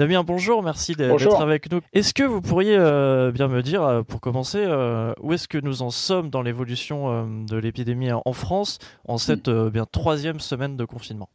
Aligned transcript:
Damien, 0.00 0.24
bonjour, 0.24 0.62
merci 0.62 0.94
d'être 0.94 1.42
avec 1.42 1.70
nous. 1.70 1.80
Est-ce 1.92 2.14
que 2.14 2.22
vous 2.22 2.40
pourriez 2.40 2.74
euh, 2.74 3.32
bien 3.32 3.48
me 3.48 3.60
dire, 3.60 3.82
euh, 3.82 4.02
pour 4.02 4.22
commencer, 4.22 4.56
euh, 4.58 5.12
où 5.20 5.34
est-ce 5.34 5.46
que 5.46 5.58
nous 5.58 5.82
en 5.82 5.90
sommes 5.90 6.30
dans 6.30 6.40
l'évolution 6.40 7.26
de 7.46 7.58
l'épidémie 7.58 8.08
en 8.10 8.32
France 8.32 8.78
en 9.06 9.18
cette 9.18 9.50
bien 9.50 9.84
troisième 9.84 10.40
semaine 10.40 10.78
de 10.78 10.86
confinement? 10.86 11.28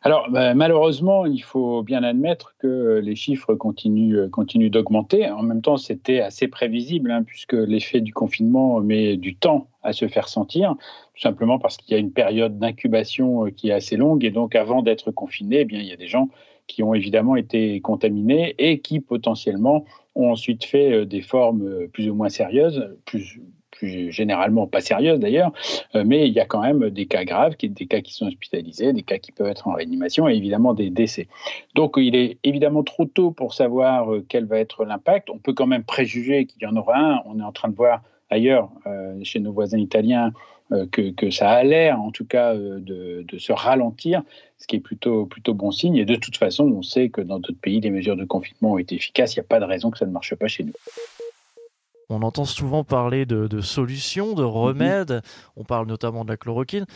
Alors, 0.00 0.30
bah, 0.30 0.54
malheureusement, 0.54 1.26
il 1.26 1.42
faut 1.42 1.82
bien 1.82 2.02
admettre 2.02 2.54
que 2.58 2.98
les 3.04 3.14
chiffres 3.14 3.54
continuent, 3.54 4.30
continuent 4.30 4.70
d'augmenter. 4.70 5.28
En 5.30 5.42
même 5.42 5.60
temps, 5.60 5.76
c'était 5.76 6.20
assez 6.20 6.48
prévisible, 6.48 7.10
hein, 7.10 7.24
puisque 7.24 7.52
l'effet 7.52 8.00
du 8.00 8.14
confinement 8.14 8.80
met 8.80 9.18
du 9.18 9.36
temps 9.36 9.68
à 9.82 9.92
se 9.92 10.08
faire 10.08 10.28
sentir, 10.28 10.76
tout 11.14 11.20
simplement 11.20 11.58
parce 11.58 11.76
qu'il 11.76 11.92
y 11.92 11.94
a 11.94 11.98
une 11.98 12.12
période 12.12 12.58
d'incubation 12.58 13.50
qui 13.54 13.68
est 13.68 13.72
assez 13.72 13.98
longue. 13.98 14.24
Et 14.24 14.30
donc, 14.30 14.54
avant 14.54 14.80
d'être 14.80 15.10
confiné, 15.10 15.60
eh 15.60 15.64
bien, 15.66 15.80
il 15.80 15.86
y 15.86 15.92
a 15.92 15.96
des 15.96 16.08
gens 16.08 16.30
qui 16.66 16.82
ont 16.82 16.94
évidemment 16.94 17.36
été 17.36 17.80
contaminés 17.80 18.54
et 18.58 18.80
qui 18.80 19.00
potentiellement 19.00 19.84
ont 20.14 20.30
ensuite 20.30 20.64
fait 20.64 20.92
euh, 20.92 21.04
des 21.04 21.20
formes 21.20 21.62
euh, 21.62 21.88
plus 21.92 22.08
ou 22.08 22.14
moins 22.14 22.28
sérieuses, 22.28 22.96
plus, 23.04 23.40
plus 23.70 24.10
généralement 24.10 24.66
pas 24.66 24.80
sérieuses 24.80 25.20
d'ailleurs, 25.20 25.52
euh, 25.94 26.04
mais 26.04 26.26
il 26.26 26.32
y 26.32 26.40
a 26.40 26.46
quand 26.46 26.62
même 26.62 26.90
des 26.90 27.06
cas 27.06 27.24
graves, 27.24 27.56
des 27.60 27.86
cas 27.86 28.00
qui 28.00 28.14
sont 28.14 28.26
hospitalisés, 28.26 28.92
des 28.92 29.02
cas 29.02 29.18
qui 29.18 29.32
peuvent 29.32 29.46
être 29.46 29.68
en 29.68 29.72
réanimation 29.72 30.28
et 30.28 30.34
évidemment 30.34 30.74
des 30.74 30.90
décès. 30.90 31.28
Donc 31.74 31.94
il 31.98 32.16
est 32.16 32.38
évidemment 32.42 32.82
trop 32.82 33.04
tôt 33.04 33.30
pour 33.30 33.54
savoir 33.54 34.08
quel 34.28 34.46
va 34.46 34.58
être 34.58 34.84
l'impact. 34.84 35.30
On 35.30 35.38
peut 35.38 35.52
quand 35.52 35.66
même 35.66 35.84
préjuger 35.84 36.46
qu'il 36.46 36.62
y 36.62 36.66
en 36.66 36.76
aura 36.76 36.98
un. 36.98 37.22
On 37.26 37.38
est 37.38 37.44
en 37.44 37.52
train 37.52 37.68
de 37.68 37.76
voir 37.76 38.02
ailleurs, 38.28 38.70
chez 39.22 39.38
nos 39.38 39.52
voisins 39.52 39.78
italiens, 39.78 40.32
euh, 40.72 40.86
que, 40.90 41.30
ça 41.30 41.50
a 41.50 41.62
l'air 41.62 42.00
en 42.00 42.10
tout 42.10 42.24
cas 42.24 42.54
euh, 42.54 42.80
de, 42.80 43.38
se 43.38 43.52
ralentir, 43.52 44.22
ce 44.58 44.66
qui 44.66 44.76
est 44.76 44.80
plutôt, 44.80 45.24
plutôt 45.26 45.54
bon 45.54 45.70
signe. 45.70 45.96
Et 45.96 46.04
de 46.04 46.16
toute 46.16 46.36
façon, 46.36 46.64
on 46.64 46.82
sait 46.82 47.08
que 47.08 47.20
dans 47.20 47.38
d'autres 47.38 47.60
pays, 47.60 47.80
les 47.80 47.90
mesures 47.90 48.16
de 48.16 48.24
confinement 48.24 48.72
ont 48.72 48.78
été 48.78 48.96
efficaces. 48.96 49.36
Il 49.36 49.38
n'y 49.38 49.44
a 49.44 49.48
pas 49.48 49.60
de 49.60 49.64
raison 49.64 49.90
que 49.90 49.98
ça 49.98 50.06
ne 50.06 50.10
marche 50.10 50.34
pas 50.34 50.48
chez 50.48 50.64
nous. 50.64 50.72
On 52.08 52.22
entend 52.22 52.44
souvent 52.44 52.84
parler 52.84 53.26
de, 53.26 53.60
solutions, 53.60 54.34
de 54.34 54.44
remèdes. 54.44 55.22
On 55.56 55.64
parle 55.64 55.88
notamment 55.88 56.24
de 56.24 56.30
la 56.30 56.36
chloroquine. 56.36 56.86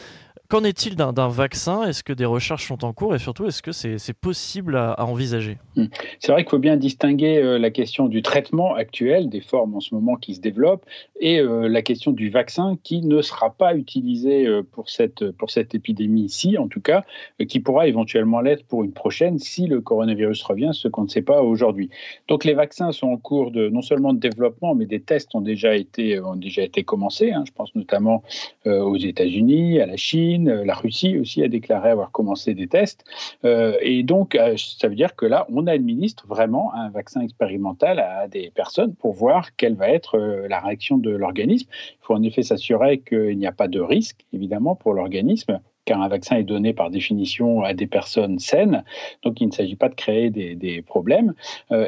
Qu'en 0.48 0.64
est-il 0.64 0.96
d'un 0.96 1.28
vaccin? 1.28 1.84
Est-ce 1.84 2.02
que 2.02 2.12
des 2.12 2.24
recherches 2.24 2.66
sont 2.66 2.84
en 2.84 2.92
cours? 2.92 3.14
Et 3.14 3.20
surtout, 3.20 3.46
est-ce 3.46 3.62
que 3.62 3.70
c'est 3.70 4.12
possible 4.12 4.76
à, 4.76 5.04
envisager? 5.04 5.58
Hmm. 5.76 5.86
C'est 6.18 6.32
vrai 6.32 6.42
qu'il 6.42 6.50
faut 6.50 6.58
bien 6.58 6.76
distinguer 6.76 7.38
euh, 7.38 7.56
la 7.56 7.70
question 7.70 8.06
du 8.06 8.20
traitement 8.20 8.74
actuel, 8.74 9.28
des 9.28 9.40
formes 9.40 9.76
en 9.76 9.80
ce 9.80 9.94
moment 9.94 10.16
qui 10.16 10.34
se 10.34 10.40
développent, 10.40 10.84
et 11.20 11.38
euh, 11.38 11.68
la 11.68 11.82
question 11.82 12.10
du 12.10 12.30
vaccin 12.30 12.76
qui 12.82 13.00
ne 13.02 13.22
sera 13.22 13.50
pas 13.50 13.76
utilisé 13.76 14.44
euh, 14.48 14.64
pour 14.68 14.90
cette, 14.90 15.30
pour 15.32 15.50
cette 15.50 15.76
épidémie-ci, 15.76 16.58
en 16.58 16.66
tout 16.66 16.80
cas, 16.80 17.04
qui 17.48 17.60
pourra 17.60 17.86
éventuellement 17.86 18.40
l'être 18.40 18.64
pour 18.64 18.82
une 18.82 18.92
prochaine 18.92 19.38
si 19.38 19.66
le 19.66 19.80
coronavirus 19.80 20.42
revient, 20.42 20.70
ce 20.72 20.88
qu'on 20.88 21.04
ne 21.04 21.08
sait 21.08 21.22
pas 21.22 21.42
aujourd'hui. 21.42 21.90
Donc 22.26 22.44
les 22.44 22.54
vaccins 22.54 22.90
sont 22.90 23.06
en 23.06 23.18
cours 23.18 23.52
de 23.52 23.68
non 23.68 23.82
seulement 23.82 24.12
de 24.12 24.18
développement, 24.18 24.74
mais 24.74 24.86
des 24.86 24.99
tests 25.00 25.34
ont 25.34 25.40
déjà 25.40 25.74
été, 25.74 26.20
ont 26.20 26.36
déjà 26.36 26.62
été 26.62 26.84
commencés. 26.84 27.32
Hein. 27.32 27.44
Je 27.46 27.52
pense 27.52 27.74
notamment 27.74 28.22
aux 28.66 28.96
États-Unis, 28.96 29.80
à 29.80 29.86
la 29.86 29.96
Chine 29.96 30.50
euh, 30.50 30.64
la 30.64 30.74
Russie 30.74 31.18
aussi 31.18 31.42
a 31.42 31.48
déclaré 31.48 31.90
avoir 31.90 32.10
commencé 32.10 32.54
des 32.54 32.66
tests. 32.66 33.04
Euh, 33.44 33.76
et 33.80 34.02
donc, 34.02 34.34
euh, 34.34 34.54
ça 34.56 34.88
veut 34.88 34.94
dire 34.94 35.16
que 35.16 35.26
là, 35.26 35.46
on 35.50 35.66
administre 35.66 36.26
vraiment 36.26 36.72
un 36.74 36.90
vaccin 36.90 37.20
expérimental 37.20 37.98
à 37.98 38.28
des 38.28 38.50
personnes 38.50 38.94
pour 38.94 39.12
voir 39.12 39.56
quelle 39.56 39.74
va 39.74 39.88
être 39.88 40.18
la 40.48 40.60
réaction 40.60 40.98
de 40.98 41.10
l'organisme. 41.10 41.68
Il 41.70 42.04
faut 42.04 42.14
en 42.14 42.22
effet 42.22 42.42
s'assurer 42.42 42.98
qu'il 42.98 43.38
n'y 43.38 43.46
a 43.46 43.52
pas 43.52 43.68
de 43.68 43.80
risque, 43.80 44.26
évidemment, 44.32 44.74
pour 44.74 44.94
l'organisme 44.94 45.60
car 45.84 46.00
un 46.00 46.08
vaccin 46.08 46.36
est 46.36 46.44
donné 46.44 46.72
par 46.72 46.90
définition 46.90 47.62
à 47.62 47.74
des 47.74 47.86
personnes 47.86 48.38
saines, 48.38 48.84
donc 49.22 49.40
il 49.40 49.46
ne 49.46 49.52
s'agit 49.52 49.76
pas 49.76 49.88
de 49.88 49.94
créer 49.94 50.30
des, 50.30 50.82
problèmes. 50.82 51.34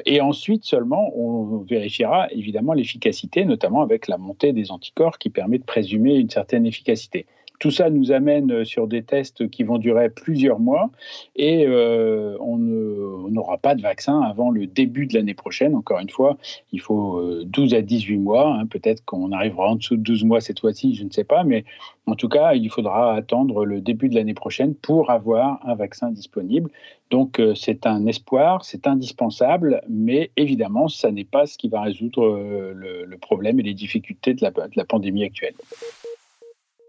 et 0.06 0.20
ensuite 0.20 0.64
seulement, 0.64 1.10
on 1.16 1.58
vérifiera 1.58 2.30
évidemment 2.30 2.72
l'efficacité, 2.72 3.44
notamment 3.44 3.82
avec 3.82 4.08
la 4.08 4.18
montée 4.18 4.52
des 4.52 4.70
anticorps 4.70 5.18
qui 5.18 5.30
permet 5.30 5.58
de 5.58 5.64
présumer 5.64 6.16
une 6.16 6.30
certaine 6.30 6.66
efficacité. 6.66 7.26
Tout 7.62 7.70
ça 7.70 7.90
nous 7.90 8.10
amène 8.10 8.50
euh, 8.50 8.64
sur 8.64 8.88
des 8.88 9.04
tests 9.04 9.48
qui 9.48 9.62
vont 9.62 9.78
durer 9.78 10.10
plusieurs 10.10 10.58
mois 10.58 10.90
et 11.36 11.64
euh, 11.64 12.36
on 12.40 12.56
n'aura 12.56 13.56
pas 13.56 13.76
de 13.76 13.82
vaccin 13.82 14.20
avant 14.20 14.50
le 14.50 14.66
début 14.66 15.06
de 15.06 15.14
l'année 15.14 15.32
prochaine. 15.32 15.76
Encore 15.76 16.00
une 16.00 16.10
fois, 16.10 16.38
il 16.72 16.80
faut 16.80 17.22
12 17.44 17.72
euh, 17.72 17.76
à 17.76 17.82
18 17.82 18.16
mois. 18.16 18.52
Hein. 18.52 18.66
Peut-être 18.66 19.04
qu'on 19.04 19.30
arrivera 19.30 19.68
en 19.68 19.76
dessous 19.76 19.94
de 19.94 20.02
12 20.02 20.24
mois 20.24 20.40
cette 20.40 20.58
fois-ci, 20.58 20.96
je 20.96 21.04
ne 21.04 21.10
sais 21.10 21.22
pas. 21.22 21.44
Mais 21.44 21.64
en 22.06 22.16
tout 22.16 22.28
cas, 22.28 22.54
il 22.54 22.68
faudra 22.68 23.14
attendre 23.14 23.64
le 23.64 23.80
début 23.80 24.08
de 24.08 24.16
l'année 24.16 24.34
prochaine 24.34 24.74
pour 24.74 25.12
avoir 25.12 25.64
un 25.64 25.76
vaccin 25.76 26.10
disponible. 26.10 26.68
Donc 27.10 27.40
c'est 27.54 27.86
un 27.86 28.06
espoir, 28.06 28.64
c'est 28.64 28.88
indispensable, 28.88 29.82
mais 29.88 30.32
évidemment, 30.36 30.88
ça 30.88 31.12
n'est 31.12 31.22
pas 31.22 31.46
ce 31.46 31.56
qui 31.56 31.68
va 31.68 31.82
résoudre 31.82 32.26
le, 32.74 33.16
problème 33.18 33.60
et 33.60 33.62
les 33.62 33.74
difficultés 33.74 34.34
de 34.34 34.42
la 34.42 34.84
pandémie 34.84 35.22
actuelle. 35.22 35.54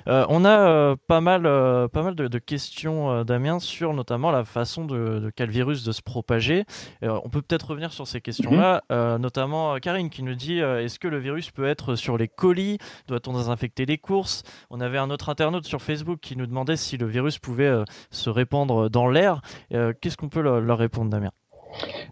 Euh, 0.07 0.25
on 0.29 0.45
a 0.45 0.59
euh, 0.59 0.95
pas 1.07 1.21
mal, 1.21 1.45
euh, 1.45 1.87
pas 1.87 2.03
mal 2.03 2.15
de, 2.15 2.39
questions, 2.39 3.23
Damien, 3.23 3.59
sur 3.59 3.93
notamment 3.93 4.31
la 4.31 4.43
façon 4.43 4.85
de, 4.85 5.31
quel 5.35 5.49
virus 5.49 5.83
de 5.83 5.91
se 5.91 6.01
propager. 6.01 6.65
on 7.01 7.29
peut 7.29 7.41
peut-être 7.41 7.69
revenir 7.69 7.93
sur 7.93 8.07
ces 8.07 8.21
questions-là, 8.21 8.81
mhm. 8.89 9.21
notamment 9.21 9.77
Karine 9.79 10.09
qui 10.09 10.23
nous 10.23 10.35
dit 10.35 10.59
est-ce 10.59 10.99
que 10.99 11.07
le 11.07 11.19
virus 11.19 11.51
peut 11.51 11.65
être 11.65 11.95
sur 11.95 12.17
les 12.17 12.27
colis? 12.27 12.77
Doit-on 13.07 13.33
désinfecter 13.33 13.85
les 13.85 13.97
courses? 13.97 14.43
On 14.69 14.81
avait 14.81 14.97
un 14.97 15.09
autre 15.09 15.29
internaute 15.29 15.65
sur 15.65 15.81
Facebook 15.81 16.19
qui 16.21 16.35
nous 16.35 16.47
demandait 16.47 16.75
si 16.75 16.97
le 16.97 17.05
virus 17.05 17.39
pouvait 17.39 17.71
se 18.11 18.29
répandre 18.29 18.89
dans 18.89 19.07
l'air. 19.07 19.41
Qu'est-ce 19.69 20.17
qu'on 20.17 20.29
peut 20.29 20.41
leur 20.41 20.77
répondre, 20.77 21.09
Damien? 21.09 21.31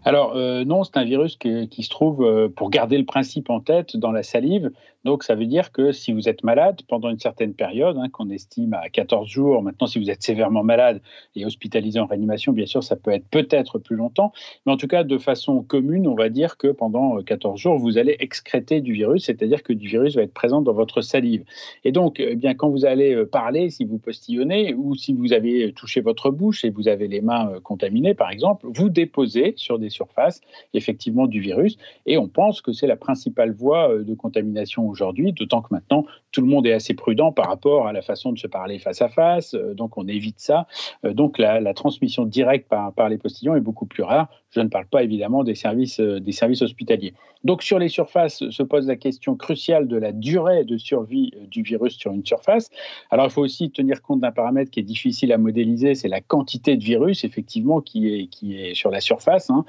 Alors 0.04 0.34
non, 0.34 0.84
c'est 0.84 0.96
un 0.96 1.04
virus 1.04 1.36
qui, 1.36 1.82
se 1.82 1.90
trouve, 1.90 2.50
pour 2.56 2.70
garder 2.70 2.96
le 2.96 3.04
principe 3.04 3.50
en 3.50 3.60
tête, 3.60 3.96
dans 3.96 4.12
la 4.12 4.22
salive. 4.22 4.70
Donc, 5.04 5.24
ça 5.24 5.34
veut 5.34 5.46
dire 5.46 5.72
que 5.72 5.92
si 5.92 6.12
vous 6.12 6.28
êtes 6.28 6.44
malade 6.44 6.80
pendant 6.88 7.10
une 7.10 7.18
certaine 7.18 7.54
période, 7.54 7.96
hein, 7.98 8.08
qu'on 8.10 8.30
estime 8.30 8.74
à 8.74 8.88
14 8.88 9.28
jours, 9.28 9.62
maintenant, 9.62 9.86
si 9.86 9.98
vous 9.98 10.10
êtes 10.10 10.22
sévèrement 10.22 10.62
malade 10.62 11.00
et 11.34 11.44
hospitalisé 11.44 11.98
en 11.98 12.06
réanimation, 12.06 12.52
bien 12.52 12.66
sûr, 12.66 12.82
ça 12.82 12.96
peut 12.96 13.10
être 13.10 13.26
peut-être 13.28 13.78
plus 13.78 13.96
longtemps. 13.96 14.32
Mais 14.66 14.72
en 14.72 14.76
tout 14.76 14.86
cas, 14.86 15.04
de 15.04 15.18
façon 15.18 15.62
commune, 15.62 16.06
on 16.06 16.14
va 16.14 16.28
dire 16.28 16.56
que 16.56 16.68
pendant 16.68 17.22
14 17.22 17.58
jours, 17.58 17.78
vous 17.78 17.98
allez 17.98 18.16
excréter 18.20 18.80
du 18.80 18.92
virus, 18.92 19.24
c'est-à-dire 19.24 19.62
que 19.62 19.72
du 19.72 19.88
virus 19.88 20.16
va 20.16 20.22
être 20.22 20.34
présent 20.34 20.62
dans 20.62 20.72
votre 20.72 21.00
salive. 21.00 21.44
Et 21.84 21.92
donc, 21.92 22.20
eh 22.20 22.36
bien, 22.36 22.54
quand 22.54 22.68
vous 22.68 22.84
allez 22.84 23.14
euh, 23.14 23.26
parler, 23.26 23.70
si 23.70 23.84
vous 23.84 23.98
postillonnez 23.98 24.74
ou 24.74 24.94
si 24.94 25.12
vous 25.12 25.32
avez 25.32 25.72
touché 25.72 26.00
votre 26.00 26.30
bouche 26.30 26.64
et 26.64 26.70
vous 26.70 26.88
avez 26.88 27.08
les 27.08 27.20
mains 27.20 27.50
euh, 27.50 27.60
contaminées, 27.60 28.14
par 28.14 28.30
exemple, 28.30 28.66
vous 28.68 28.88
déposez 28.88 29.54
sur 29.56 29.78
des 29.78 29.90
surfaces 29.90 30.40
effectivement 30.74 31.26
du 31.26 31.40
virus. 31.40 31.76
Et 32.06 32.18
on 32.18 32.28
pense 32.28 32.60
que 32.60 32.72
c'est 32.72 32.86
la 32.86 32.96
principale 32.96 33.52
voie 33.52 33.90
euh, 33.90 34.04
de 34.04 34.14
contamination 34.14 34.91
aujourd'hui, 34.92 35.32
d'autant 35.32 35.62
que 35.62 35.68
maintenant, 35.72 36.06
tout 36.32 36.40
le 36.40 36.46
monde 36.46 36.66
est 36.66 36.72
assez 36.72 36.94
prudent 36.94 37.30
par 37.30 37.46
rapport 37.46 37.86
à 37.86 37.92
la 37.92 38.02
façon 38.02 38.32
de 38.32 38.38
se 38.38 38.46
parler 38.46 38.78
face 38.78 39.02
à 39.02 39.08
face, 39.08 39.54
euh, 39.54 39.74
donc 39.74 39.98
on 39.98 40.08
évite 40.08 40.40
ça. 40.40 40.66
Euh, 41.04 41.12
donc 41.12 41.38
la, 41.38 41.74
transmission 41.74 42.24
directe 42.24 42.68
par, 42.68 43.08
les 43.08 43.18
postillons 43.18 43.56
est 43.56 43.60
beaucoup 43.60 43.86
plus 43.86 44.02
rare. 44.02 44.28
Je 44.50 44.60
ne 44.60 44.68
parle 44.68 44.86
pas 44.86 45.02
évidemment 45.02 45.44
des 45.44 45.54
services, 45.54 46.00
euh, 46.00 46.20
hospitaliers. 46.60 47.14
Donc 47.44 47.62
sur 47.62 47.78
les 47.78 47.88
surfaces 47.88 48.48
se 48.50 48.62
pose 48.62 48.86
la 48.86 48.96
question 48.96 49.34
cruciale 49.34 49.88
de 49.88 49.96
la 49.96 50.12
durée 50.12 50.64
de 50.64 50.76
survie 50.76 51.32
du 51.48 51.62
virus 51.62 51.96
sur 51.96 52.12
une 52.12 52.24
surface. 52.24 52.70
Alors 53.10 53.26
il 53.26 53.30
faut 53.30 53.42
aussi 53.42 53.70
tenir 53.70 54.00
compte 54.00 54.20
d'un 54.20 54.30
paramètre 54.30 54.70
qui 54.70 54.80
est 54.80 54.84
difficile 54.84 55.32
à 55.32 55.38
modéliser, 55.38 55.94
c'est 55.94 56.08
la 56.08 56.20
quantité 56.20 56.76
de 56.76 56.84
virus 56.84 57.24
effectivement 57.24 57.80
qui 57.80 58.14
est, 58.14 58.26
qui 58.28 58.56
est 58.56 58.74
sur 58.74 58.90
la 58.90 59.00
surface. 59.00 59.50
Hein. 59.50 59.64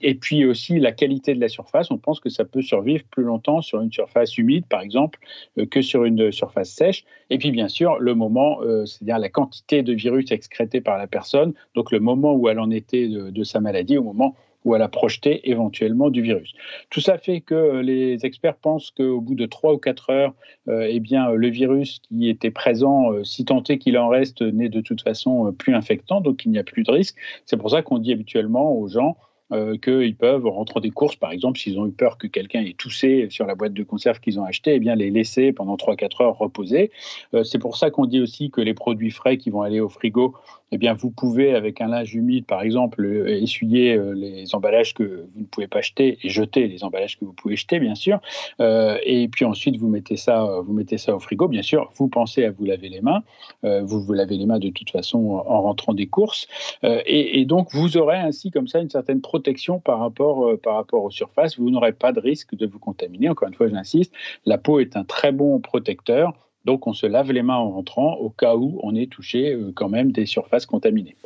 et 0.00 0.14
puis 0.14 0.46
aussi 0.46 0.78
la 0.78 0.92
qualité 0.92 1.34
de 1.34 1.40
la 1.40 1.48
surface. 1.48 1.90
On 1.90 1.98
pense 1.98 2.20
que 2.20 2.30
ça 2.30 2.44
peut 2.44 2.62
survivre 2.62 3.04
plus 3.10 3.24
longtemps 3.24 3.60
sur 3.60 3.80
une 3.80 3.92
surface 3.92 4.27
humide, 4.36 4.66
par 4.66 4.80
exemple, 4.80 5.18
euh, 5.58 5.66
que 5.66 5.82
sur 5.82 6.04
une 6.04 6.30
surface 6.32 6.70
sèche. 6.70 7.04
Et 7.30 7.38
puis, 7.38 7.50
bien 7.50 7.68
sûr, 7.68 7.98
le 7.98 8.14
moment, 8.14 8.60
euh, 8.62 8.84
c'est-à-dire 8.84 9.18
la 9.18 9.28
quantité 9.28 9.82
de 9.82 9.92
virus 9.92 10.30
excrété 10.30 10.80
par 10.80 10.98
la 10.98 11.06
personne, 11.06 11.54
donc 11.74 11.92
le 11.92 12.00
moment 12.00 12.34
où 12.34 12.48
elle 12.48 12.58
en 12.58 12.70
était 12.70 13.08
de, 13.08 13.44
sa 13.44 13.60
maladie, 13.60 13.96
au 13.96 14.02
moment 14.02 14.34
où 14.64 14.74
elle 14.74 14.82
a 14.82 14.88
projeté 14.88 15.48
éventuellement 15.48 16.10
du 16.10 16.20
virus. 16.20 16.52
Tout 16.90 17.00
ça 17.00 17.16
fait 17.16 17.40
que 17.40 17.80
les 17.80 18.26
experts 18.26 18.56
pensent 18.56 18.90
qu'au 18.90 19.20
bout 19.20 19.36
de 19.36 19.46
3 19.46 19.72
ou 19.72 19.78
4 19.78 20.10
heures, 20.10 20.34
euh, 20.66 20.86
eh 20.90 20.98
bien, 20.98 21.30
le 21.30 21.48
virus 21.48 22.00
qui 22.00 22.28
était 22.28 22.50
présent, 22.50 23.12
si 23.24 23.44
tant 23.44 23.62
est 23.62 23.78
qu'il 23.78 23.96
en 23.96 24.08
reste, 24.08 24.42
n'est 24.42 24.68
de 24.68 24.80
toute 24.80 25.00
façon 25.00 25.52
plus 25.52 25.74
infectant, 25.74 26.20
donc 26.20 26.44
il 26.44 26.50
n'y 26.50 26.58
a 26.58 26.64
plus 26.64 26.82
de 26.82 26.90
risque. 26.90 27.16
C'est 27.46 27.56
pour 27.56 27.70
ça 27.70 27.82
qu'on 27.82 27.98
dit 27.98 28.12
habituellement 28.12 28.72
aux 28.72 28.88
gens, 28.88 29.16
euh, 29.50 29.78
qu'ils 29.78 30.14
peuvent, 30.14 30.46
en 30.46 30.64
des 30.80 30.90
courses, 30.90 31.16
par 31.16 31.32
exemple, 31.32 31.58
s'ils 31.58 31.78
ont 31.78 31.86
eu 31.86 31.90
peur 31.90 32.18
que 32.18 32.26
quelqu'un 32.26 32.60
ait 32.60 32.74
toussé 32.74 33.28
sur 33.30 33.46
la 33.46 33.54
boîte 33.54 33.72
de 33.72 33.82
conserve 33.82 34.20
qu'ils 34.20 34.38
ont 34.38 34.44
acheté, 34.44 34.74
eh 34.74 34.78
bien 34.78 34.94
les 34.94 35.10
laisser 35.10 35.52
pendant 35.52 35.76
3-4 35.76 36.22
heures 36.22 36.38
reposer. 36.38 36.90
Euh, 37.34 37.44
c'est 37.44 37.58
pour 37.58 37.76
ça 37.76 37.90
qu'on 37.90 38.06
dit 38.06 38.20
aussi 38.20 38.50
que 38.50 38.60
les 38.60 38.74
produits 38.74 39.10
frais 39.10 39.38
qui 39.38 39.50
vont 39.50 39.62
aller 39.62 39.80
au 39.80 39.88
frigo 39.88 40.34
eh 40.70 40.78
bien, 40.78 40.94
vous 40.94 41.10
pouvez, 41.10 41.54
avec 41.54 41.80
un 41.80 41.88
linge 41.88 42.14
humide, 42.14 42.44
par 42.44 42.62
exemple, 42.62 43.04
euh, 43.04 43.40
essuyer 43.40 43.94
euh, 43.94 44.12
les 44.12 44.54
emballages 44.54 44.94
que 44.94 45.26
vous 45.34 45.40
ne 45.40 45.46
pouvez 45.46 45.66
pas 45.66 45.80
jeter 45.80 46.18
et 46.22 46.28
jeter 46.28 46.68
les 46.68 46.84
emballages 46.84 47.18
que 47.18 47.24
vous 47.24 47.32
pouvez 47.32 47.56
jeter, 47.56 47.80
bien 47.80 47.94
sûr. 47.94 48.20
Euh, 48.60 48.98
et 49.04 49.28
puis 49.28 49.44
ensuite, 49.44 49.76
vous 49.76 49.88
mettez, 49.88 50.16
ça, 50.16 50.60
vous 50.62 50.72
mettez 50.72 50.98
ça 50.98 51.16
au 51.16 51.20
frigo. 51.20 51.48
Bien 51.48 51.62
sûr, 51.62 51.90
vous 51.96 52.08
pensez 52.08 52.44
à 52.44 52.50
vous 52.50 52.64
laver 52.64 52.88
les 52.88 53.00
mains. 53.00 53.22
vous 53.62 54.00
vous 54.00 54.12
lavez 54.12 54.36
les 54.36 54.46
mains 54.46 54.58
de 54.58 54.68
toute 54.68 54.90
façon 54.90 55.42
en 55.46 55.62
rentrant 55.62 55.94
des 55.94 56.06
courses. 56.06 56.46
Et, 56.82 57.44
donc, 57.44 57.68
vous 57.72 57.96
aurez 57.96 58.16
ainsi, 58.16 58.50
comme 58.50 58.68
ça, 58.68 58.80
une 58.80 58.90
certaine 58.90 59.20
protection 59.20 59.80
par 59.80 60.00
rapport, 60.00 60.58
par 60.62 60.74
rapport 60.74 61.04
aux 61.04 61.10
surfaces. 61.10 61.58
Vous 61.58 61.70
n'aurez 61.70 61.92
pas 61.92 62.12
de 62.12 62.20
risque 62.20 62.54
de 62.54 62.66
vous 62.66 62.78
contaminer. 62.78 63.28
Encore 63.28 63.48
une 63.48 63.54
fois, 63.54 63.68
j'insiste, 63.68 64.12
la 64.44 64.58
peau 64.58 64.80
est 64.80 64.96
un 64.96 65.04
très 65.04 65.32
bon 65.32 65.60
protecteur. 65.60 66.47
Donc 66.68 66.86
on 66.86 66.92
se 66.92 67.06
lave 67.06 67.32
les 67.32 67.42
mains 67.42 67.56
en 67.56 67.70
rentrant 67.70 68.16
au 68.16 68.28
cas 68.28 68.54
où 68.54 68.78
on 68.82 68.94
est 68.94 69.10
touché 69.10 69.54
euh, 69.54 69.72
quand 69.74 69.88
même 69.88 70.12
des 70.12 70.26
surfaces 70.26 70.66
contaminées. 70.66 71.16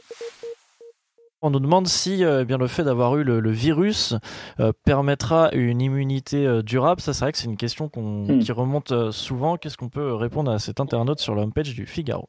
On 1.41 1.51
nous 1.51 1.59
demande 1.59 1.89
si 1.89 2.23
euh, 2.23 2.43
eh 2.43 2.45
bien, 2.45 2.59
le 2.59 2.69
fait 2.69 2.85
d'avoir 2.85 3.17
eu 3.17 3.25
le, 3.25 3.51
virus 3.51 4.15
euh, 4.61 4.71
permettra 4.85 5.51
une 5.53 5.81
immunité 5.81 6.63
durable. 6.63 7.01
Ça, 7.01 7.13
c'est 7.13 7.25
vrai 7.25 7.33
que 7.33 7.39
c'est 7.39 7.49
une 7.49 7.57
question 7.57 7.91
hmm. 7.93 8.39
qui 8.39 8.53
remonte 8.53 9.11
souvent. 9.11 9.57
Qu'est-ce 9.57 9.77
qu'on 9.77 9.89
peut 9.89 10.15
répondre 10.15 10.49
à 10.49 10.61
cet 10.61 10.79
internaute 10.79 11.19
sur 11.19 11.35
la 11.35 11.43
homepage 11.43 11.75
du 11.75 11.87
Figaro? 11.87 12.29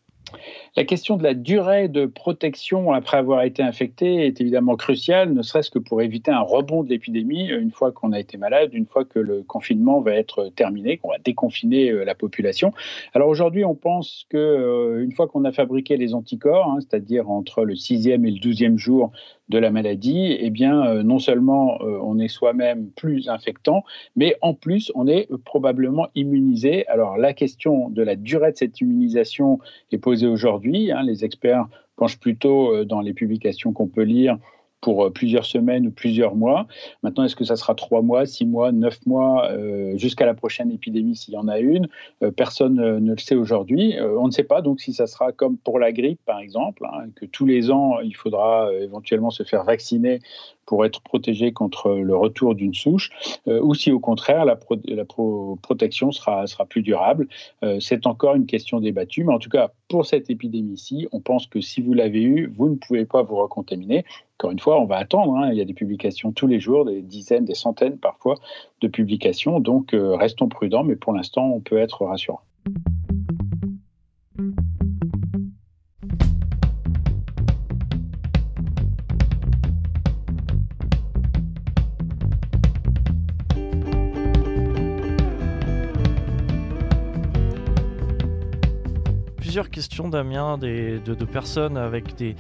La 0.75 0.83
question 0.83 1.18
de 1.18 1.24
la 1.24 1.33
durée 1.33 1.88
de 1.88 2.06
protection 2.06 2.91
après 2.91 3.18
avoir 3.18 3.44
été 3.44 3.62
infecté 3.62 4.25
est 4.25 4.41
évidemment 4.41 4.75
cruciale, 4.75 5.33
ne 5.33 5.41
serait-ce 5.41 5.69
que 5.69 5.80
pour 5.80 6.01
éviter 6.01 6.31
un 6.31 6.41
rebond 6.41 6.83
de 6.83 6.89
l'épidémie 6.89 7.47
une 7.47 7.71
fois 7.71 7.91
qu'on 7.91 8.12
a 8.12 8.19
été 8.19 8.38
malade, 8.38 8.71
une 8.74 8.85
fois 8.85 9.06
que 9.06 9.19
le 9.19 9.44
confinement 9.44 10.01
va 10.01 10.13
être 10.13 10.50
terminé, 10.56 10.97
qu'on 10.97 11.09
va 11.09 11.19
déconfiner 11.24 11.89
euh, 11.89 12.03
la 12.03 12.15
population. 12.15 12.74
Alors 13.13 13.30
aujourd'hui, 13.30 13.65
on 13.65 13.75
pense 13.75 14.25
que 14.30 14.38
euh, 14.38 15.03
une 15.03 15.12
fois 15.12 15.27
qu'on 15.27 15.45
a 15.45 15.51
fabriqué 15.51 15.97
les 15.97 16.13
anticorps, 16.13 16.71
hein, 16.71 16.79
c'est-à-dire 16.79 17.29
entre 17.29 17.63
le 17.63 17.75
sixième 17.75 18.25
et 18.25 18.31
le 18.31 18.39
douzième 18.39 18.77
jour 18.77 19.12
de 19.53 19.59
la 19.59 19.69
maladie, 19.69 20.35
eh 20.39 20.50
bien, 20.50 20.83
euh, 20.83 21.03
non 21.03 21.19
seulement 21.19 21.77
euh, 21.81 22.00
on 22.01 22.17
est 22.17 22.27
soi-même 22.27 22.89
plus 22.95 23.29
infectant, 23.29 23.83
mais 24.15 24.35
en 24.41 24.55
plus, 24.55 24.91
on 24.95 25.07
est 25.07 25.29
probablement 25.45 26.07
immunisé. 26.15 26.88
Alors, 26.88 27.17
la 27.17 27.33
question 27.33 27.89
de 27.89 28.01
la 28.01 28.15
durée 28.15 28.51
de 28.51 28.57
cette 28.57 28.81
immunisation 28.81 29.59
est 29.91 30.00
posée 30.00 30.25
aujourd'hui. 30.25 30.91
Hein. 30.91 31.03
les 31.03 31.23
experts 31.23 31.67
penchent 31.97 32.19
plutôt 32.19 32.73
euh, 32.73 32.83
dans 32.83 33.00
les 33.00 33.13
publications 33.13 33.73
qu'on 33.73 33.88
peut 33.88 34.01
lire 34.01 34.39
pour 34.83 35.06
euh, 35.06 35.09
plusieurs 35.09 35.45
semaines 35.45 35.88
ou 35.88 35.91
plusieurs 35.91 36.35
mois. 36.35 36.68
Maintenant, 37.01 37.24
est-ce 37.24 37.38
que 37.38 37.45
ça 37.45 37.56
sera 37.56 37.74
trois 37.74 38.01
mois, 38.01 38.25
six 38.25 38.45
mois, 38.45 38.71
neuf 38.71 39.03
mois, 39.06 39.50
euh, 39.50 39.97
jusqu'à 39.97 40.25
la 40.25 40.33
prochaine 40.33 40.69
épidémie 40.71 41.15
s'il 41.15 41.33
y 41.33 41.38
en 41.38 41.47
a 41.47 41.59
une? 41.59 41.88
Euh, 42.21 42.31
Personne 42.31 42.75
ne 42.75 43.12
le 43.12 43.18
sait 43.18 43.35
aujourd'hui. 43.35 43.95
on 44.01 44.27
ne 44.27 44.31
sait 44.31 44.44
pas 44.44 44.62
donc 44.62 44.81
si 44.81 44.94
ça 44.94 45.07
sera 45.07 45.31
comme 45.31 45.57
pour 45.57 45.80
la 45.80 45.94
grippe, 45.94 46.19
par 46.25 46.39
exemple, 46.39 46.85
hein, 46.85 47.06
que 47.15 47.25
tous 47.25 47.45
les 47.45 47.71
ans, 47.71 48.00
il 48.01 48.15
faudra 48.15 48.69
éventuellement 48.74 49.31
se 49.31 49.44
faire 49.44 49.63
vacciner 49.63 50.19
pour 50.65 50.86
être 50.86 51.01
protégé 51.01 51.51
contre 51.51 51.92
le 51.92 52.15
retour 52.15 52.56
d'une 52.56 52.74
souche, 52.74 53.10
ou 53.48 53.74
si 53.74 53.92
au 53.92 54.00
contraire 54.00 54.45
la, 54.45 54.56
protection 54.56 56.12
sera, 56.12 56.45
plus 56.68 56.81
durable. 56.81 57.27
c'est 57.80 58.07
encore 58.07 58.36
une 58.36 58.45
question 58.45 58.80
débattue, 58.80 59.24
mais 59.24 59.33
en 59.33 59.39
tout 59.39 59.50
cas, 59.50 59.71
pour 59.89 60.06
cette 60.06 60.30
épidémie-ci, 60.30 61.07
on 61.12 61.19
pense 61.19 61.48
que 61.48 61.62
si 61.62 61.81
vous 61.81 61.94
l'avez 61.94 62.21
eu, 62.21 62.48
vous 62.48 62.69
ne 62.69 62.75
pouvez 62.75 63.06
pas 63.06 63.21
vous 63.21 63.36
recontaminer. 63.36 64.06
Encore 64.39 64.51
une 64.51 64.60
fois, 64.60 64.81
on 64.81 64.86
va 64.86 64.98
attendre. 64.98 65.36
Hein. 65.36 65.51
Il 65.51 65.57
y 65.57 65.62
a 65.62 65.65
des 65.65 65.74
publications 65.74 66.31
tous 66.31 66.48
les 66.48 66.60
jours, 66.60 66.86
des 66.86 67.01
dizaines, 67.01 67.45
des 67.45 67.56
centaines 67.56 67.98
parfois 67.98 68.36
de 68.81 68.88
publications. 68.88 69.60
Donc, 69.60 69.94
euh, 69.94 70.15
restons 70.15 70.50
prudents, 70.50 70.83
mais 70.83 70.95
pour 70.95 71.13
l'instant, 71.13 71.45
on 71.48 71.60
peut 71.60 71.77
être 71.77 72.06
rassurant. 72.06 72.42
Plusieurs 89.53 89.69
questions, 89.69 90.09
Damien, 90.09 90.57
des, 90.57 90.97
de, 90.97 91.25
personnes 91.25 91.77
avec 91.77 92.15
des, 92.15 92.35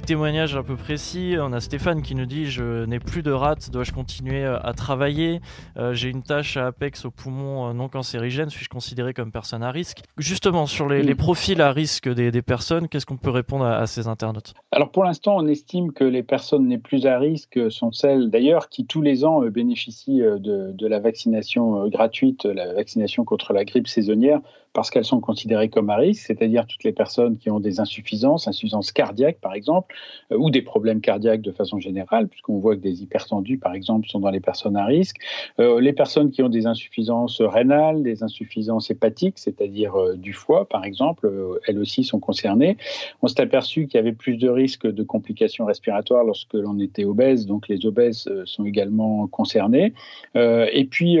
témoignages 0.00 0.56
un 0.56 0.62
peu 0.62 0.76
précis. 0.76 1.34
On 1.38 1.52
a 1.52 1.60
Stéphane 1.60 2.00
qui 2.00 2.14
nous 2.14 2.24
dit 2.24 2.46
Je 2.46 2.86
n'ai 2.86 3.00
plus 3.00 3.22
de 3.22 3.32
rate, 3.32 3.70
dois-je 3.70 3.92
continuer 3.92 4.42
euh, 4.42 4.58
à 4.62 4.72
travailler? 4.72 5.42
Euh, 5.76 5.92
J'ai 5.92 6.08
une 6.08 6.22
tâche 6.22 6.56
à 6.56 6.68
Apex 6.68 7.04
au 7.04 7.10
poumon 7.10 7.68
euh, 7.68 7.72
non 7.74 7.88
cancérigène, 7.90 8.48
suis-je 8.48 8.70
considéré 8.70 9.12
comme 9.12 9.30
personne 9.30 9.62
à 9.62 9.70
risque? 9.70 10.04
Justement, 10.16 10.64
sur 10.64 10.88
les, 10.88 11.14
profils 11.14 11.60
à 11.60 11.70
risque 11.70 12.08
des, 12.08 12.40
personnes, 12.40 12.88
qu'est-ce 12.88 13.04
qu'on 13.04 13.18
peut 13.18 13.28
répondre 13.28 13.66
à, 13.66 13.86
ces 13.86 14.08
internautes? 14.08 14.54
Alors 14.72 14.90
pour 14.90 15.04
l'instant, 15.04 15.36
on 15.36 15.46
estime 15.46 15.92
que 15.92 16.04
les 16.04 16.22
personnes 16.22 16.70
les 16.70 16.78
plus 16.78 17.04
à 17.04 17.18
risque 17.18 17.70
sont 17.70 17.92
celles 17.92 18.30
d'ailleurs 18.30 18.70
qui 18.70 18.86
tous 18.86 19.02
les 19.02 19.26
ans 19.26 19.42
bénéficient 19.42 20.22
de, 20.22 20.72
de 20.72 20.86
la 20.86 20.98
vaccination 20.98 21.86
gratuite, 21.88 22.46
la 22.46 22.72
vaccination 22.72 23.26
contre 23.26 23.52
la 23.52 23.66
grippe 23.66 23.86
saisonnière 23.86 24.40
parce 24.74 24.90
qu'elles 24.90 25.04
sont 25.04 25.20
considérées 25.20 25.70
comme 25.70 25.88
à 25.88 25.96
risque, 25.96 26.26
c'est-à-dire 26.26 26.66
toutes 26.66 26.84
les 26.84 26.92
personnes 26.92 27.38
qui 27.38 27.48
ont 27.48 27.60
des 27.60 27.80
insuffisances, 27.80 28.48
insuffisances 28.48 28.92
cardiaques 28.92 29.38
par 29.40 29.54
exemple, 29.54 29.94
euh, 30.32 30.36
ou 30.36 30.50
des 30.50 30.62
problèmes 30.62 31.00
cardiaques 31.00 31.40
de 31.40 31.52
façon 31.52 31.78
générale, 31.78 32.28
puisqu'on 32.28 32.58
voit 32.58 32.74
que 32.74 32.80
des 32.80 33.02
hypertendus 33.02 33.56
par 33.58 33.72
exemple 33.72 34.08
sont 34.08 34.18
dans 34.18 34.30
les 34.30 34.40
personnes 34.40 34.76
à 34.76 34.84
risque, 34.84 35.16
euh, 35.60 35.80
les 35.80 35.92
personnes 35.92 36.30
qui 36.30 36.42
ont 36.42 36.48
des 36.48 36.66
insuffisances 36.66 37.40
rénales, 37.40 38.02
des 38.02 38.22
insuffisances 38.24 38.90
hépatiques, 38.90 39.38
c'est-à-dire 39.38 39.94
euh, 39.94 40.16
du 40.16 40.32
foie 40.32 40.68
par 40.68 40.84
exemple, 40.84 41.30
elles 41.66 41.78
aussi 41.78 42.02
sont 42.02 42.18
concernées. 42.18 42.76
On 43.22 43.28
s'est 43.28 43.40
aperçu 43.40 43.86
qu'il 43.86 43.98
y 43.98 44.00
avait 44.00 44.12
plus 44.12 44.36
de 44.36 44.48
risques 44.48 44.86
de 44.86 45.02
complications 45.04 45.64
respiratoires 45.64 46.24
lorsque 46.24 46.54
l'on 46.54 46.78
était 46.80 47.04
obèse, 47.04 47.46
donc 47.46 47.68
les 47.68 47.86
obèses 47.86 48.28
sont 48.44 48.64
également 48.64 49.28
concernés. 49.28 49.94
et 50.34 50.84
puis, 50.90 51.18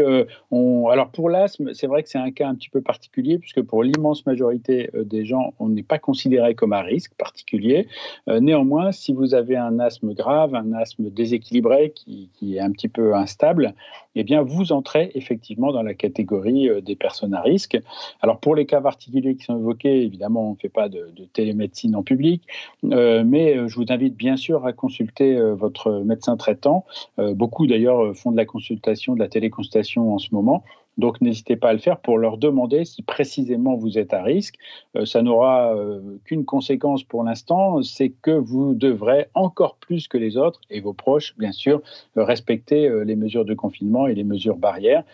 on, 0.50 0.88
alors 0.88 1.10
pour 1.10 1.30
l'asthme, 1.30 1.72
c'est 1.72 1.86
vrai 1.86 2.02
que 2.02 2.08
c'est 2.08 2.18
un 2.18 2.32
cas 2.32 2.48
un 2.48 2.54
petit 2.54 2.68
peu 2.68 2.80
particulier 2.80 3.38
puisque 3.44 3.62
pour 3.62 3.84
l'immense 3.84 4.24
majorité 4.24 4.88
euh, 4.94 5.04
des 5.04 5.26
gens, 5.26 5.52
on 5.58 5.68
n'est 5.68 5.82
pas 5.82 5.98
considéré 5.98 6.54
comme 6.54 6.72
à 6.72 6.80
risque 6.80 7.12
particulier. 7.14 7.86
Euh, 8.28 8.40
néanmoins, 8.40 8.90
si 8.90 9.12
vous 9.12 9.34
avez 9.34 9.54
un 9.54 9.78
asthme 9.80 10.14
grave, 10.14 10.54
un 10.54 10.72
asthme 10.72 11.10
déséquilibré 11.10 11.92
qui, 11.94 12.30
est 12.56 12.60
un 12.60 12.70
petit 12.70 12.88
peu 12.88 13.14
instable, 13.14 13.74
eh 14.14 14.24
bien, 14.24 14.42
vous 14.42 14.72
entrez 14.72 15.12
effectivement 15.14 15.72
dans 15.72 15.82
la 15.82 15.92
catégorie 15.92 16.70
euh, 16.70 16.80
des 16.80 16.96
personnes 16.96 17.34
à 17.34 17.42
risque. 17.42 17.78
Alors, 18.22 18.40
pour 18.40 18.54
les 18.56 18.64
cas 18.64 18.80
particuliers 18.80 19.36
qui 19.36 19.44
sont 19.44 19.58
évoqués, 19.58 20.02
évidemment, 20.02 20.48
on 20.48 20.52
ne 20.52 20.58
fait 20.58 20.70
pas 20.70 20.88
de, 20.88 21.12
télémédecine 21.34 21.96
en 21.96 22.02
public, 22.02 22.42
mais 22.82 23.68
je 23.68 23.74
vous 23.74 23.86
invite 23.88 24.16
bien 24.16 24.36
sûr 24.36 24.66
à 24.66 24.72
consulter 24.72 25.38
votre 25.52 26.02
médecin 26.04 26.36
traitant. 26.36 26.84
beaucoup 27.18 27.66
d'ailleurs 27.66 28.14
font 28.16 28.30
de 28.30 28.36
la 28.36 28.44
consultation, 28.44 29.14
de 29.14 29.18
la 29.18 29.28
téléconsultation 29.28 30.14
en 30.14 30.18
ce 30.18 30.28
moment. 30.32 30.62
Donc 30.98 31.20
n'hésitez 31.20 31.56
pas 31.56 31.70
à 31.70 31.72
le 31.72 31.78
faire 31.78 31.98
pour 31.98 32.18
leur 32.18 32.38
demander 32.38 32.84
si 32.84 33.02
précisément 33.02 33.74
vous 33.76 33.98
êtes 33.98 34.12
à 34.14 34.22
risque. 34.22 34.56
Euh, 34.96 35.04
ça 35.04 35.22
n'aura 35.22 35.74
euh, 35.74 36.18
qu'une 36.24 36.44
conséquence 36.44 37.02
pour 37.02 37.24
l'instant, 37.24 37.82
c'est 37.82 38.10
que 38.10 38.30
vous 38.30 38.74
devrez 38.74 39.28
encore 39.34 39.76
plus 39.76 40.08
que 40.08 40.18
les 40.18 40.36
autres 40.36 40.60
et 40.70 40.80
vos 40.80 40.92
proches, 40.92 41.34
bien 41.36 41.52
sûr, 41.52 41.82
respecter 42.16 42.88
euh, 42.88 43.04
les 43.04 43.16
mesures 43.16 43.44
de 43.44 43.54
confinement 43.54 44.06
et 44.06 44.14
les 44.14 44.24
mesures 44.24 44.56
barrières. 44.56 45.04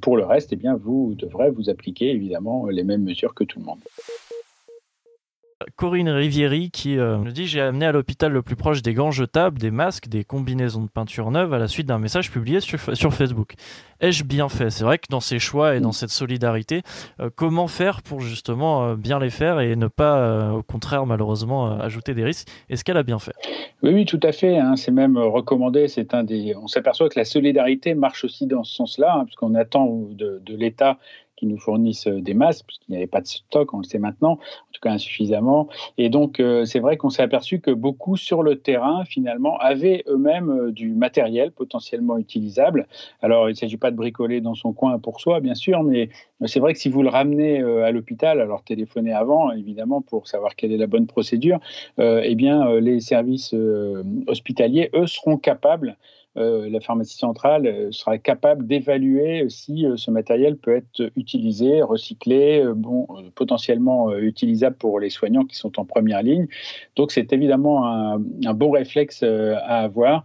pour 0.00 0.16
le 0.16 0.24
reste, 0.24 0.52
eh 0.52 0.56
bien, 0.56 0.74
vous 0.74 1.14
devrez 1.14 1.50
vous 1.50 1.68
appliquer 1.68 2.10
évidemment 2.10 2.66
les 2.66 2.82
mêmes 2.82 3.02
mesures 3.02 3.34
que 3.34 3.44
tout 3.44 3.58
le 3.58 3.66
monde. 3.66 3.80
Corinne 5.76 6.10
Rivieri 6.10 6.70
qui 6.70 6.98
euh, 6.98 7.16
nous 7.16 7.32
dit 7.32 7.46
J'ai 7.46 7.62
amené 7.62 7.86
à 7.86 7.92
l'hôpital 7.92 8.30
le 8.30 8.42
plus 8.42 8.56
proche 8.56 8.82
des 8.82 8.92
gants 8.92 9.10
jetables, 9.10 9.58
des 9.58 9.70
masques, 9.70 10.06
des 10.06 10.22
combinaisons 10.22 10.82
de 10.82 10.90
peinture 10.90 11.30
neuve 11.30 11.54
à 11.54 11.58
la 11.58 11.66
suite 11.66 11.86
d'un 11.86 11.98
message 11.98 12.30
publié 12.30 12.60
sur, 12.60 12.78
Facebook. 12.78 13.54
Ai-je 14.00 14.24
bien 14.24 14.50
fait? 14.50 14.68
C'est 14.68 14.84
vrai 14.84 14.98
que 14.98 15.06
dans 15.08 15.20
ces 15.20 15.38
choix 15.38 15.74
et 15.74 15.80
dans 15.80 15.92
cette 15.92 16.10
solidarité, 16.10 16.82
euh, 17.20 17.30
comment 17.34 17.68
faire 17.68 18.02
pour 18.02 18.20
justement 18.20 18.84
euh, 18.84 18.96
bien 18.96 19.18
les 19.18 19.30
faire 19.30 19.60
et 19.60 19.76
ne 19.76 19.88
pas, 19.88 20.52
au 20.52 20.62
contraire, 20.62 21.06
malheureusement, 21.06 21.80
ajouter 21.80 22.12
des 22.12 22.24
risques? 22.24 22.48
Est-ce 22.68 22.84
qu'elle 22.84 22.98
a 22.98 23.02
bien 23.02 23.18
fait? 23.18 23.32
Oui, 23.82 23.94
oui, 23.94 24.04
tout 24.04 24.20
à 24.22 24.32
fait. 24.32 24.58
Hein. 24.58 24.76
c'est 24.76 24.90
même 24.90 25.16
recommandé. 25.16 25.88
C'est 25.88 26.12
un 26.12 26.22
des. 26.22 26.54
On 26.54 26.66
s'aperçoit 26.66 27.08
que 27.08 27.18
la 27.18 27.24
solidarité 27.24 27.94
marche 27.94 28.24
aussi 28.24 28.46
dans 28.46 28.62
ce 28.62 28.74
sens-là, 28.74 29.16
hein, 29.20 29.24
puisqu'on 29.24 29.54
attend 29.54 29.86
de, 30.10 30.42
de 30.44 30.54
l'État 30.54 30.98
qui 31.36 31.46
nous 31.46 31.58
fournissent 31.58 32.06
des 32.06 32.34
masques, 32.34 32.64
puisqu'il 32.66 32.92
n'y 32.92 32.96
avait 32.96 33.06
pas 33.06 33.20
de 33.20 33.26
stock, 33.26 33.72
on 33.74 33.78
le 33.78 33.84
sait 33.84 33.98
maintenant, 33.98 34.32
en 34.32 34.72
tout 34.72 34.80
cas 34.80 34.90
insuffisamment. 34.90 35.68
Et 35.98 36.08
donc, 36.08 36.42
c'est 36.64 36.80
vrai 36.80 36.96
qu'on 36.96 37.10
s'est 37.10 37.22
aperçu 37.22 37.60
que 37.60 37.70
beaucoup 37.70 38.16
sur 38.16 38.42
le 38.42 38.56
terrain, 38.56 39.04
finalement, 39.04 39.56
avaient 39.58 40.04
eux-mêmes 40.08 40.70
du 40.70 40.92
matériel 40.92 41.52
potentiellement 41.52 42.18
utilisable. 42.18 42.86
Alors, 43.22 43.48
il 43.48 43.52
ne 43.52 43.56
s'agit 43.56 43.76
pas 43.76 43.90
de 43.90 43.96
bricoler 43.96 44.40
dans 44.40 44.54
son 44.54 44.72
coin 44.72 44.98
pour 44.98 45.20
soi, 45.20 45.40
bien 45.40 45.54
sûr, 45.54 45.82
mais 45.82 46.08
c'est 46.46 46.60
vrai 46.60 46.72
que 46.72 46.78
si 46.78 46.88
vous 46.88 47.02
le 47.02 47.08
ramenez 47.08 47.62
à 47.62 47.90
l'hôpital, 47.90 48.40
alors 48.40 48.62
téléphonez 48.62 49.12
avant, 49.12 49.52
évidemment, 49.52 50.00
pour 50.00 50.28
savoir 50.28 50.56
quelle 50.56 50.72
est 50.72 50.78
la 50.78 50.86
bonne 50.86 51.06
procédure, 51.06 51.60
eh 51.98 52.34
bien, 52.34 52.80
les 52.80 53.00
services 53.00 53.54
hospitaliers, 54.26 54.90
eux, 54.94 55.06
seront 55.06 55.36
capables 55.36 55.66
euh, 55.76 56.15
la 56.36 56.80
pharmacie 56.80 57.16
centrale 57.16 57.66
euh, 57.66 57.88
sera 57.90 58.18
capable 58.18 58.66
d'évaluer 58.66 59.46
si 59.48 59.86
euh, 59.86 59.96
ce 59.96 60.10
matériel 60.10 60.56
peut 60.56 60.76
être 60.76 61.10
utilisé, 61.16 61.82
recyclé, 61.82 62.64
bon, 62.74 63.06
potentiellement 63.34 64.14
utilisable 64.16 64.76
pour 64.76 65.00
les 65.00 65.10
soignants 65.10 65.44
qui 65.44 65.56
sont 65.56 65.78
en 65.78 65.84
première 65.84 66.22
ligne. 66.22 66.46
Donc 66.96 67.12
c'est 67.12 67.32
évidemment 67.32 67.86
un, 67.86 68.22
un, 68.44 68.54
bon 68.54 68.70
réflexe 68.70 69.22
à 69.22 69.82
avoir. 69.82 70.24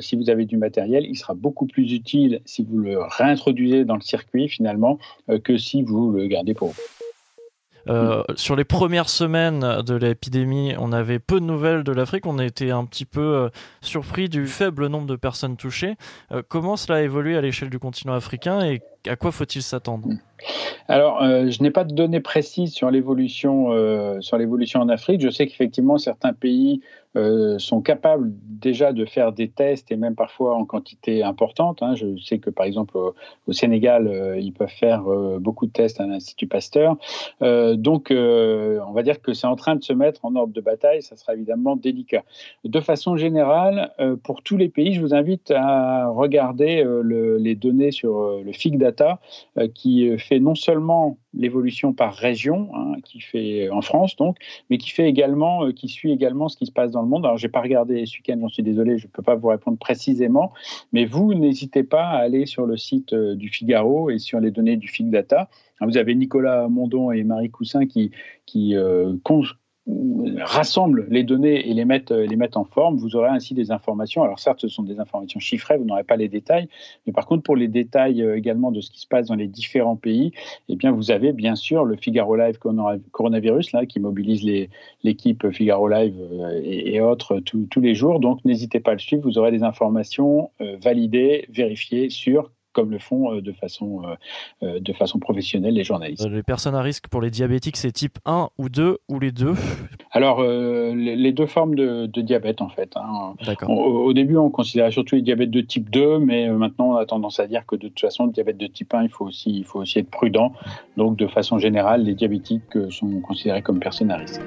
si 0.00 0.16
vous 0.16 0.30
avez 0.30 0.44
du 0.44 0.56
matériel, 0.56 1.04
il 1.06 1.16
sera 1.16 1.34
beaucoup 1.34 1.66
plus 1.66 1.92
utile 1.92 2.40
si 2.44 2.62
vous 2.62 2.78
le 2.78 2.98
réintroduisez 3.00 3.84
dans 3.84 3.96
le 3.96 4.00
circuit 4.00 4.48
finalement 4.48 4.98
que 5.44 5.56
si 5.56 5.82
vous 5.82 6.10
le 6.10 6.26
gardez 6.26 6.54
pour 6.54 6.68
vous. 6.68 7.11
Euh, 7.88 8.22
sur 8.36 8.56
les 8.56 8.64
premières 8.64 9.08
semaines 9.08 9.82
de 9.82 9.94
l'épidémie, 9.94 10.74
on 10.78 10.92
avait 10.92 11.18
peu 11.18 11.40
de 11.40 11.44
nouvelles 11.44 11.84
de 11.84 11.92
l'Afrique. 11.92 12.26
On 12.26 12.38
été 12.38 12.70
un 12.70 12.84
petit 12.84 13.04
peu 13.04 13.20
euh, 13.20 13.48
surpris 13.80 14.28
du 14.28 14.46
faible 14.46 14.86
nombre 14.86 15.06
de 15.06 15.16
personnes 15.16 15.56
touchées. 15.56 15.96
Euh, 16.32 16.42
comment 16.46 16.76
cela 16.76 16.98
a 16.98 17.02
évolué 17.02 17.36
à 17.36 17.40
l'échelle 17.40 17.70
du 17.70 17.78
continent 17.78 18.14
africain 18.14 18.60
et 18.60 18.82
à 19.06 19.16
quoi 19.16 19.32
faut-il 19.32 19.62
s'attendre? 19.62 20.08
Alors, 20.88 21.22
je 21.22 21.62
n'ai 21.62 21.70
pas 21.70 21.84
de 21.84 21.94
données 21.94 22.20
précises 22.20 22.72
sur 22.72 22.90
l'évolution 22.90 23.70
sur 24.20 24.36
l'évolution 24.38 24.80
en 24.80 24.88
Afrique. 24.88 25.20
Je 25.20 25.30
sais 25.30 25.46
qu'effectivement 25.46 25.98
certains 25.98 26.32
pays 26.32 26.80
euh, 27.14 27.58
sont 27.58 27.82
capables 27.82 28.32
déjà 28.48 28.94
de 28.94 29.04
faire 29.04 29.32
des 29.32 29.48
tests 29.48 29.92
et 29.92 29.96
même 29.96 30.14
parfois 30.14 30.54
en 30.54 30.64
quantité 30.64 31.22
importante. 31.22 31.82
Hein. 31.82 31.94
Je 31.94 32.16
sais 32.16 32.38
que 32.38 32.48
par 32.48 32.64
exemple 32.64 32.96
au, 32.96 33.52
Sénégal, 33.52 34.06
euh, 34.08 34.38
ils 34.38 34.54
peuvent 34.54 34.68
faire 34.68 35.06
euh, 35.12 35.38
beaucoup 35.38 35.66
de 35.66 35.72
tests 35.72 36.00
à 36.00 36.06
l'Institut 36.06 36.46
Pasteur. 36.46 36.96
donc 37.40 38.08
on 38.10 38.92
va 38.92 39.02
dire 39.02 39.20
que 39.20 39.34
c'est 39.34 39.46
en 39.46 39.56
train 39.56 39.76
de 39.76 39.82
se 39.84 39.92
mettre 39.92 40.24
en 40.24 40.34
ordre 40.36 40.52
de 40.52 40.60
bataille, 40.60 41.02
ça 41.02 41.16
sera 41.16 41.34
évidemment 41.34 41.76
délicat. 41.76 42.24
De 42.64 42.80
façon 42.80 43.16
générale, 43.16 43.92
pour 44.22 44.42
tous 44.42 44.56
les 44.56 44.68
pays, 44.68 44.94
je 44.94 45.00
vous 45.00 45.14
invite 45.14 45.50
à 45.50 46.08
regarder 46.08 46.84
les 47.04 47.54
données 47.54 47.90
sur 47.90 48.42
le 48.42 48.52
FIG 48.52 48.78
Data 48.78 48.91
qui 49.74 50.18
fait 50.18 50.40
non 50.40 50.54
seulement 50.54 51.18
l'évolution 51.34 51.92
par 51.92 52.14
région, 52.14 52.70
hein, 52.74 52.94
qui 53.04 53.20
fait 53.20 53.70
en 53.70 53.80
France 53.80 54.16
donc, 54.16 54.36
mais 54.68 54.78
qui 54.78 54.90
fait 54.90 55.08
également, 55.08 55.70
qui 55.72 55.88
suit 55.88 56.12
également 56.12 56.48
ce 56.48 56.56
qui 56.56 56.66
se 56.66 56.72
passe 56.72 56.90
dans 56.90 57.02
le 57.02 57.08
monde. 57.08 57.24
Alors, 57.24 57.38
j'ai 57.38 57.48
pas 57.48 57.60
regardé 57.60 58.04
ce 58.06 58.16
week-end, 58.16 58.38
j'en 58.40 58.48
suis 58.48 58.62
désolé, 58.62 58.98
je 58.98 59.06
ne 59.06 59.10
peux 59.10 59.22
pas 59.22 59.34
vous 59.34 59.48
répondre 59.48 59.78
précisément, 59.78 60.52
mais 60.92 61.04
vous, 61.04 61.34
n'hésitez 61.34 61.82
pas 61.82 62.04
à 62.04 62.18
aller 62.18 62.46
sur 62.46 62.66
le 62.66 62.76
site 62.76 63.12
euh, 63.12 63.34
du 63.34 63.48
Figaro 63.48 64.10
et 64.10 64.18
sur 64.18 64.40
les 64.40 64.50
données 64.50 64.76
du 64.76 64.88
Fig 64.88 65.10
Data. 65.10 65.48
Vous 65.80 65.96
avez 65.96 66.14
Nicolas 66.14 66.68
Mondon 66.68 67.10
et 67.10 67.24
Marie 67.24 67.50
Coussin 67.50 67.86
qui, 67.86 68.12
qui 68.46 68.76
euh, 68.76 69.14
rassemble 70.44 71.06
les 71.10 71.24
données 71.24 71.68
et 71.68 71.74
les 71.74 71.84
mettent, 71.84 72.10
les 72.10 72.36
mettent 72.36 72.56
en 72.56 72.64
forme, 72.64 72.96
vous 72.96 73.16
aurez 73.16 73.28
ainsi 73.28 73.54
des 73.54 73.70
informations. 73.70 74.22
Alors 74.22 74.38
certes, 74.38 74.60
ce 74.60 74.68
sont 74.68 74.82
des 74.82 75.00
informations 75.00 75.40
chiffrées, 75.40 75.76
vous 75.76 75.84
n'aurez 75.84 76.04
pas 76.04 76.16
les 76.16 76.28
détails, 76.28 76.68
mais 77.06 77.12
par 77.12 77.26
contre, 77.26 77.42
pour 77.42 77.56
les 77.56 77.68
détails 77.68 78.22
euh, 78.22 78.36
également 78.36 78.70
de 78.70 78.80
ce 78.80 78.90
qui 78.90 79.00
se 79.00 79.06
passe 79.06 79.26
dans 79.26 79.34
les 79.34 79.48
différents 79.48 79.96
pays, 79.96 80.32
eh 80.68 80.76
bien, 80.76 80.92
vous 80.92 81.10
avez 81.10 81.32
bien 81.32 81.54
sûr 81.54 81.84
le 81.84 81.96
Figaro 81.96 82.36
Live 82.36 82.58
Coronavirus, 83.10 83.72
là, 83.72 83.86
qui 83.86 84.00
mobilise 84.00 84.44
l'équipe 85.02 85.50
Figaro 85.50 85.88
Live 85.88 86.14
euh, 86.20 86.60
et, 86.64 87.00
autres 87.00 87.40
tous 87.40 87.80
les 87.80 87.94
jours. 87.94 88.20
Donc, 88.20 88.44
n'hésitez 88.44 88.80
pas 88.80 88.92
à 88.92 88.94
le 88.94 89.00
suivre, 89.00 89.22
vous 89.24 89.38
aurez 89.38 89.50
des 89.50 89.62
informations 89.62 90.50
euh, 90.60 90.76
validées, 90.80 91.46
vérifiées, 91.50 92.10
sûres, 92.10 92.50
comme 92.72 92.90
le 92.90 92.98
font 92.98 93.32
euh, 93.32 93.40
de 93.40 93.52
façon, 93.52 94.02
euh, 94.04 94.14
euh, 94.62 94.80
de 94.80 94.92
façon 94.92 95.18
professionnelle 95.18 95.74
les 95.74 95.84
journalistes. 95.84 96.28
Les 96.28 96.42
personnes 96.42 96.74
à 96.74 96.82
risque 96.82 97.08
pour 97.08 97.20
les 97.20 97.30
diabétiques, 97.30 97.76
c'est 97.76 97.92
type 97.92 98.18
1 98.26 98.48
ou 98.58 98.68
2 98.68 98.98
ou 99.08 99.20
les 99.20 99.32
deux? 99.32 99.54
Alors, 100.10 100.42
les, 100.42 101.32
deux 101.32 101.46
formes 101.46 101.74
de, 101.74 102.06
diabète, 102.06 102.60
en 102.60 102.68
fait. 102.68 102.90
Hein. 102.96 103.34
Au, 103.66 104.12
début, 104.12 104.36
on 104.36 104.50
considérait 104.50 104.90
surtout 104.90 105.14
les 105.14 105.22
diabètes 105.22 105.50
de 105.50 105.62
type 105.62 105.88
2, 105.88 106.18
mais 106.18 106.50
maintenant, 106.50 106.92
on 106.92 106.96
a 106.96 107.06
tendance 107.06 107.40
à 107.40 107.46
dire 107.46 107.64
que 107.64 107.76
de 107.76 107.88
toute 107.88 108.00
façon, 108.00 108.26
le 108.26 108.32
diabète 108.32 108.58
de 108.58 108.66
type 108.66 108.92
1, 108.92 109.04
il 109.04 109.08
faut 109.08 109.24
aussi, 109.24 109.50
il 109.50 109.64
faut 109.64 109.80
aussi 109.80 110.00
être 110.00 110.10
prudent. 110.10 110.52
Donc, 110.98 111.16
de 111.16 111.26
façon 111.26 111.58
générale, 111.58 112.04
les 112.04 112.14
diabétiques 112.14 112.90
sont 112.90 113.20
considérés 113.20 113.62
comme 113.62 113.80
personnes 113.80 114.10
à 114.10 114.18
risque. 114.18 114.42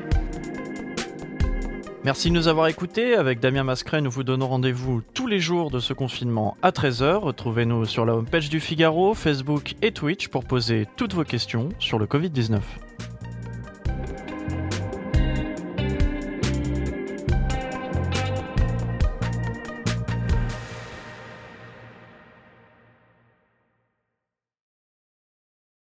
Merci 2.05 2.29
de 2.29 2.35
nous 2.35 2.47
avoir 2.47 2.67
écoutés. 2.67 3.15
Avec 3.15 3.39
Damien 3.39 3.63
Mascret, 3.63 3.99
nous 3.99 4.11
vous 4.11 4.23
donnons 4.23 4.47
rendez-vous 4.47 5.01
tous 5.15 5.25
les 5.25 5.39
jours 5.39 5.71
de 5.71 5.79
ce 5.79 5.91
confinement 5.91 6.55
à 6.61 6.69
13h. 6.69 7.15
Retrouvez-nous 7.15 7.85
sur 7.85 8.05
la 8.05 8.13
homepage 8.13 8.49
du 8.49 8.59
Figaro, 8.59 9.15
Facebook 9.15 9.73
et 9.81 9.91
Twitch 9.91 10.27
pour 10.27 10.45
poser 10.45 10.85
toutes 10.97 11.15
vos 11.15 11.23
questions 11.23 11.69
sur 11.79 11.97
le 11.97 12.05
Covid-19. 12.05 12.59